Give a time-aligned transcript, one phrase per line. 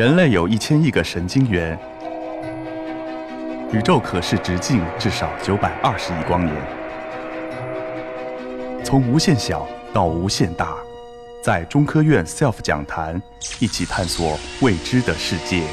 [0.00, 1.78] 人类有一千亿个神经元，
[3.70, 6.56] 宇宙可视直径至少九百二十亿光年。
[8.82, 10.78] 从无限小到无限大，
[11.44, 13.20] 在中科院 SELF 讲坛
[13.58, 15.64] 一起探索未知的世界。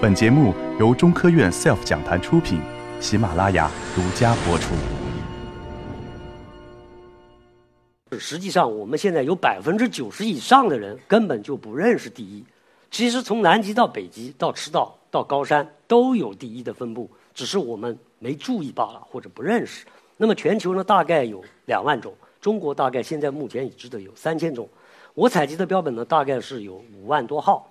[0.00, 2.58] 本节目由中科院 SELF 讲坛出品，
[3.00, 4.72] 喜马拉雅独家播出。
[8.18, 12.42] 实际上，我们现在有百分之九十以上的人根本就不认识第一。
[12.94, 19.84] 其实从南极到北极到赤道到高山都有第一的分布，只是我们没注意罢了，或者不认识。
[20.16, 24.68] 那么全球呢，大概有两万种，中国大概现在目前已知的有三千种。
[25.12, 27.68] 我采集的标本呢，大概是有五万多号。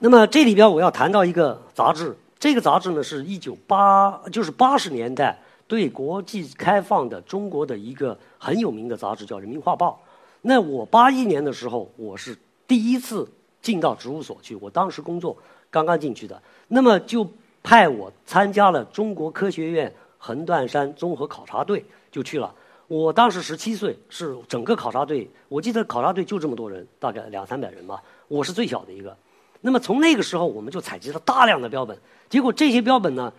[0.00, 5.38] 那么这里边我要谈到一个杂志，这个杂志呢是一九八，就是八十年代
[5.68, 10.02] 对国际开放的中国的一个很有名的杂志，叫《人民画报》。
[10.40, 12.36] 那我八一年的时候，我是
[12.66, 13.30] 第一次。
[13.62, 15.34] 进到植物所去，我当时工作
[15.70, 17.26] 刚刚进去的，那么就
[17.62, 22.52] 派我参加了中国科学院横断山综合考察队，就去了。
[22.88, 29.16] 我当时十七岁，是整个考察队，我记得考察队就这么多人，大概两三百人吧，我是最小的一个。
[29.62, 31.96] 那么从那个时候，我们就采集了大量的标本，
[32.28, 33.32] 结果这些标本呢，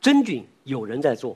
[0.00, 1.34] 真菌有人在做，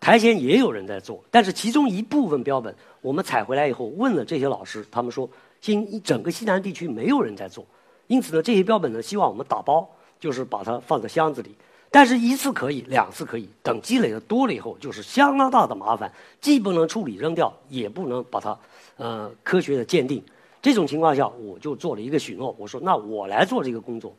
[0.00, 5.30] 苔藓也有人在做，但是其中一部分标本，我们采回来以后问了这些老师，他们说，
[5.60, 7.64] 新整个西南地区没有人在做。
[8.06, 9.88] 因此呢，这些标本呢，希望我们打包，
[10.20, 11.54] 就是把它放在箱子里。
[11.90, 18.58] 但是，一次可以，两次可以，等积累的多了以后，就是相当大的麻烦，既不能处理扔掉，也不能把它，
[18.96, 20.20] 呃，科学的鉴定。
[20.60, 24.12] 这种情况下，我就做了一个许诺，我说：“那我来做这个工作。”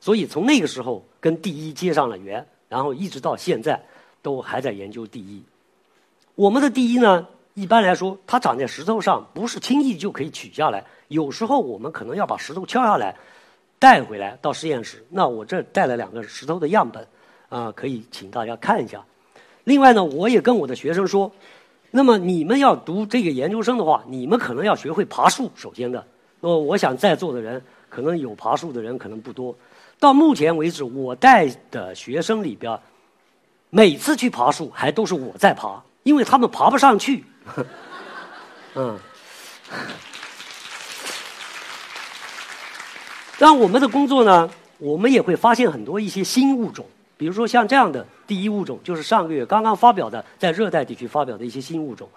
[0.00, 3.82] 所以从那个时候跟第一接上了缘，然后一直到现在，
[4.20, 5.42] 都还在研究第一。
[6.34, 10.84] 我们的第一呢，一般来说，它长在石头上，不是轻易就可以取下来。
[11.06, 13.14] 有时候我们可能要把石头敲下来，
[13.78, 15.04] 带回来到实验室。
[15.08, 17.06] 那我这带了两个石头的样本，
[17.48, 19.04] 啊，可以请大家看一下。
[19.62, 21.30] 另外呢，我也跟我的学生说，
[21.92, 25.48] 那么你们要读这个研究生的话，你们可能要学会爬树。
[25.54, 26.04] 首先的，
[26.40, 29.54] 那么我想在座的人可能有爬树的人可能不多。
[30.00, 32.76] 到目前为止，我带的学生里边，
[33.70, 37.24] 每次去爬树还都是我在爬，因为他们爬不上去。
[38.74, 38.98] 嗯。
[43.36, 52.08] 让我们的工作呢，我们也会发现很多一些新物种，比如说像这样的第一物种，就是上个月刚刚发表的，在热带地区发表的一些新物种。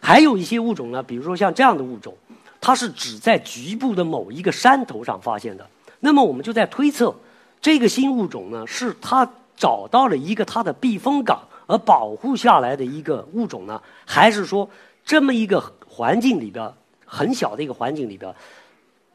[0.00, 2.14] 还有一些物种呢，比如说像这样的物种，
[2.60, 5.66] 它是只在局部的某一个山头上发现的。
[6.00, 7.14] 那么我们就在推测，
[7.62, 14.68] 这个新物种呢，是它找到了一个它的避风港而保护下来的一个物种呢，还是说
[15.04, 16.68] 这么一个环境里边
[17.06, 18.34] 很小的一个环境里边？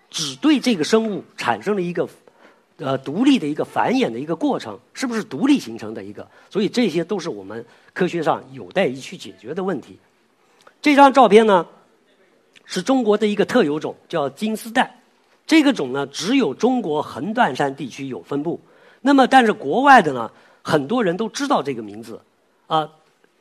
[0.09, 2.07] 只对这个生物产生了一个
[2.77, 6.27] 呃独立的一个繁衍的一个过程，是不是独立形成的一个？
[6.51, 9.97] 所以这些都是我们科学上有待于去解决的问题。
[10.79, 11.65] 这张照片呢，
[12.65, 14.99] 是中国的一个特有种，叫金丝带。
[15.47, 18.61] 这个种呢，只有中国横断山地区有分布。
[19.01, 20.31] 那么，但是国外的呢，
[20.61, 22.21] 很多人都知道这个名字
[22.67, 22.89] 啊。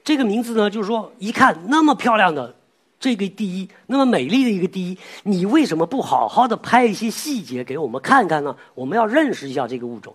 [0.04, 2.54] 这个名字呢，就是说一看那么漂亮的。
[2.98, 8.56] 这个第一，那么美丽的一个第一，你为什么不好好的拍一些细节给我们看看呢？
[8.74, 10.14] 我们要认识一下这个物种。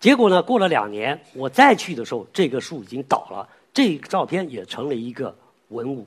[0.00, 5.34] 结果呢，过了两年，我再去的时候，这个树已经倒了，这个照片也成了一个
[5.68, 6.06] 文物。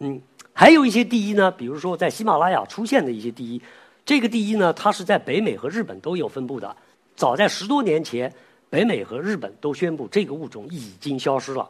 [0.00, 0.20] 嗯，
[0.52, 3.62] 还有一些第一呢，比如说在喜马拉雅出现的一些第一，
[4.04, 6.76] 这个第一呢，它是在北美和日本都有分布的。
[7.14, 8.32] 早在十多年前，
[8.72, 11.68] 北美和日本都宣布这个物种已经消失了。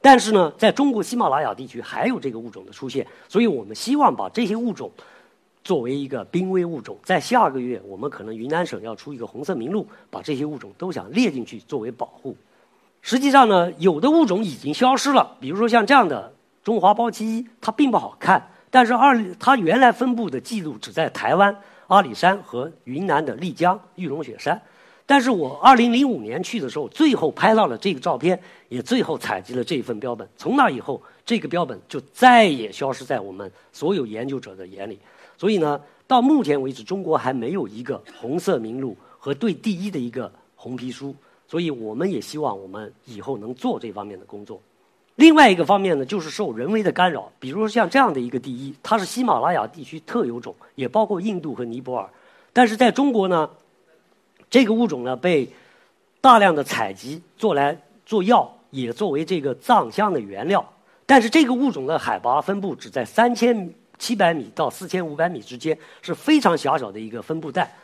[0.00, 4.90] 但是呢，在中国喜马拉雅地区还有这个物种的出现，所以我们希望把这些物种
[5.62, 12.36] 作为一个濒危物种，在下个月我们可能云南省要出一个红色名录，把这些物种都想列进去作为保护。
[13.02, 24.60] 实际上呢，有的物种已经消失了，比如说像这样的中华包七一，它并不好看，但是二它原来分布的记录只在台湾阿里山和云南的丽江玉龙雪山。
[25.12, 30.26] 但是我二零零五年去的时候，最后拍到了这个照片，也最后采集了这份标本。
[30.38, 34.98] 从那以后，这个标本就再也消失在我们所有研究者的眼里。
[35.36, 41.14] 所以呢，到目前为止，中国还没有一个红色名录和对第一的一个红皮书。
[41.46, 44.58] 所以我们也希望我们以后能做这方面的工作。
[45.16, 52.08] 另外一个方面呢，就是受人为的干扰，比如说像这样的一个第一，它是喜马拉雅地区特有种，也包括印度和尼泊尔。
[52.54, 53.50] 但是在中国呢？
[54.52, 55.48] 这个物种呢，被
[56.20, 60.62] 大量的采集做来做药，也作为这个藏香的原料。
[61.06, 67.74] 但是这个物种的海拔分布只在三千七百米到四千五百米之间，是非常狭小的一个分布带。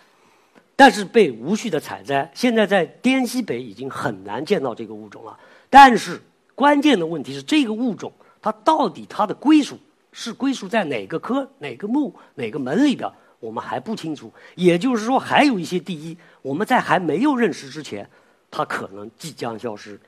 [0.76, 2.30] 但是被无序的采摘。
[2.34, 5.34] 现在在滇西北已经很难见到这个物种了。
[5.70, 6.20] 但是
[6.54, 8.12] 关键的问题是，这个物种
[8.42, 9.78] 它到底它的归属
[10.12, 14.32] 是归属在哪个科、哪个目、哪个门里边，我们还不清楚。
[14.54, 18.08] 也就是说，还有一些第一，我们在还没有认识之前，
[18.50, 20.00] 它可能即将消失。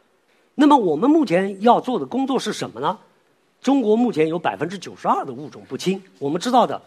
[0.54, 2.98] 那么我们目前要做的工作是什么呢？
[3.62, 6.02] 中国目前有百分之九十二的物种不清。
[6.18, 6.80] 我们知道的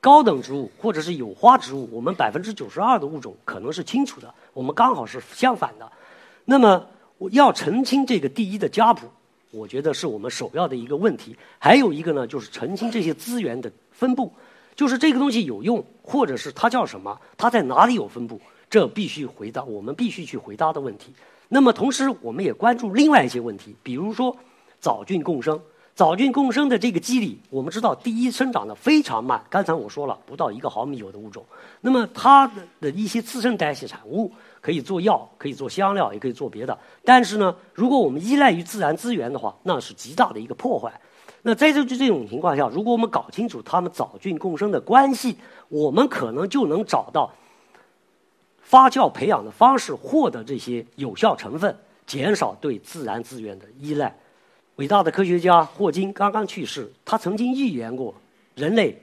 [0.00, 4.34] 高等植物或者是有花植物，我们百分之九十二的物种可能是清楚的。
[4.52, 5.90] 我们刚好是相反的。
[6.44, 6.86] 那么
[7.30, 9.06] 要澄清这个第一的家谱，
[9.50, 11.36] 我觉得是我们首要的一个问题。
[11.58, 14.32] 还有一个呢，就是澄清这些资源的分布，
[14.74, 21.12] 就是这个东西有用，或者是它叫什么，它在哪里有分布，这必须回答我们必须去回答的问题。
[21.48, 24.36] 那么，同时我们也关注另外一些问题，比如说
[24.80, 25.60] 藻菌共生。
[25.96, 29.40] 藻菌共生的这个机理，我们知道，第一生长的非常慢。
[29.48, 31.46] 刚才我说了，不到一个毫米有的物种。
[31.82, 32.50] 那么它
[32.80, 36.76] 的一些次生代谢产物可以做药，可以做香料，也可以做别的。
[37.04, 41.00] 但是呢，如果我们依赖于自然资源的话，那是极大的一个破坏。
[41.46, 45.36] 那在这就这种情况下，如果我们搞清楚它们藻菌共生的关系，
[45.68, 47.30] 我们可能就能找到。
[48.62, 51.76] 发酵培养的方式获得这些有效成分，
[52.06, 54.16] 减少对自然资源的依赖。
[54.76, 58.14] 伟大的科学家霍金刚刚去世，他曾经预言过
[58.54, 58.98] 人类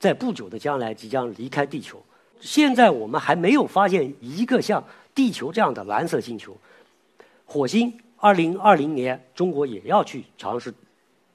[0.00, 2.02] 在不久的将来即将离开地球。
[2.40, 4.82] 现在我们还没有发现一个像
[5.14, 6.56] 地球这样的蓝色星球。
[7.44, 10.72] 火星，二零二零年中国也要去尝试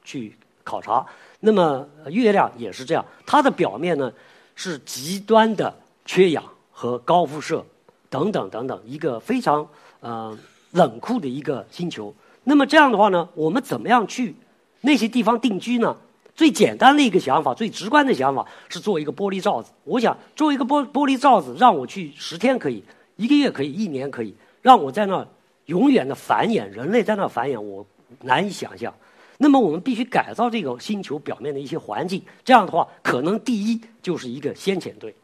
[0.03, 0.35] 去
[0.67, 1.05] 考察。
[1.39, 4.11] 那么月亮也是这样，它的表面呢
[4.53, 5.73] 是极端的
[6.05, 6.43] 缺氧。
[6.79, 7.65] 和高辐射
[8.07, 9.67] 等等等等，一个非常
[9.99, 10.37] 呃
[10.73, 12.13] 冷酷的一个星球。
[12.43, 14.35] 那么这样的话呢，我们怎么样去
[14.81, 15.97] 那些地方定居呢？
[16.35, 19.71] 最简单的一个想法，最直观的想法是做一个玻璃罩子。
[19.85, 22.83] 我想做一个玻玻璃罩子，让我去十天可以，
[23.15, 25.27] 一个月可以，一年可以，让我在那
[25.65, 27.83] 永远的繁衍，人类在那繁衍，我
[28.21, 28.93] 难以想象。
[29.37, 35.15] 那么我们必须改造这个星球表面的一些环境，这样的话，可能第一就是一个先遣队。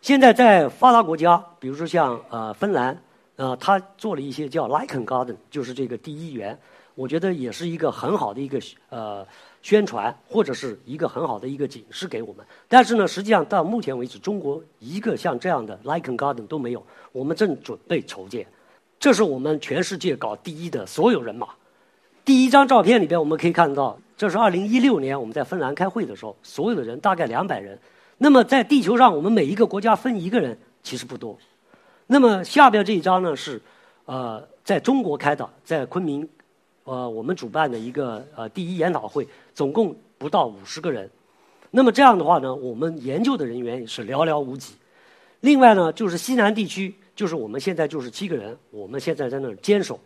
[0.00, 3.00] 现在在发达国家，比如说像呃芬兰，
[3.36, 6.58] 呃，他做了一些叫 Lichen Garden，就是这个第一园，
[6.96, 9.24] 我觉得也是一个很好的一个呃
[9.62, 12.44] 宣传，或者是一个很好的一个警示给我们。
[12.66, 16.84] 但是呢，实际上到目前为止，中国一个像这样的 Lichen Garden 都没有。
[17.12, 18.44] 我们正准备筹建，
[18.98, 21.46] 这是我们全世界搞第一的所有人马。
[22.24, 27.76] 第一张照片里边我们可以看到，这是二零一六年我们在芬兰开会的时候，所有的人大概两百人。
[28.18, 31.36] 那么在地球上，我们每一个国家分一个人其实不多。
[32.06, 33.60] 那么下边这一张呢是，
[34.04, 36.28] 呃，在中国开的，在昆明，
[36.84, 41.10] 呃，我们主办的一个呃第一研讨会，总共不到五十个人。
[41.72, 44.74] 那么这样的话呢，我们研究的人员也是寥寥无几。
[45.40, 49.98] 另外呢，就是西南地区，就是我们现在就是七个人，我们现在在那儿坚守。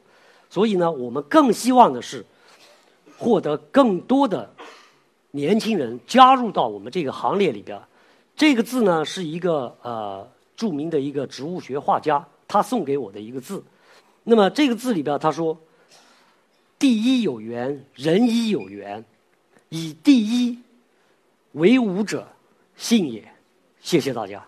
[0.56, 2.24] 所以呢，我们更希望的是
[3.18, 4.50] 获得更多的
[5.32, 7.78] 年轻人加入到我们这个行列里边。
[8.34, 10.26] 这个字呢，是一个呃
[10.56, 13.62] 著名的一个植物学画家他送给我的一个字。
[14.24, 15.60] 那么这个字里边他说
[16.80, 19.04] ：“第一有缘，人一有缘，
[19.68, 20.58] 以第一
[21.52, 22.26] 为吾者，
[22.78, 23.22] 信也。”
[23.82, 24.42] 谢谢大家。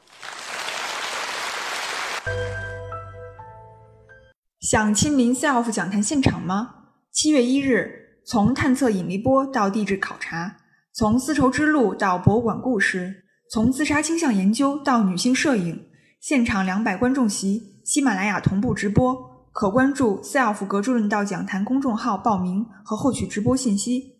[4.70, 6.74] 想亲临 SELF 讲坛现场吗？
[7.10, 10.56] 七月一日，从探测引力波到地质考察，
[10.92, 13.24] 从丝绸之路到博物馆故事。
[13.50, 15.86] 从自杀倾向研究到女性摄影，
[16.20, 19.16] 现场两百观众席，喜马拉雅同步直播，
[19.52, 24.17] 可关注 SELF 格助论道讲坛公众号报名和获取直播信息。